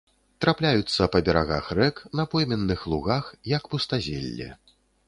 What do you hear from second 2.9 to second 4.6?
лугах, як пустазелле.